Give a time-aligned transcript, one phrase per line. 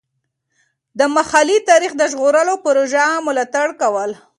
[0.99, 4.11] د محلي تاریخ د ژغورلو پروژو ملاتړ کول.